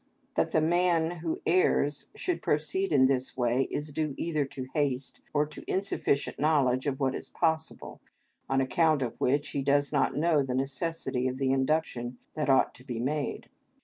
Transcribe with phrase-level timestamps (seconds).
[0.33, 5.21] That the man who errs should proceed in this way is due either to haste,
[5.31, 8.01] or to insufficient knowledge of what is possible,
[8.49, 12.73] on account of which he does not know the necessity of the induction that ought
[12.73, 13.47] to be made.